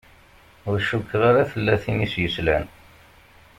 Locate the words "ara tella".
1.29-1.75